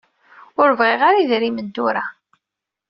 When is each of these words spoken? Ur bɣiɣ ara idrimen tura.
Ur 0.61 0.69
bɣiɣ 0.79 1.01
ara 1.07 1.19
idrimen 1.23 1.67
tura. 1.75 2.03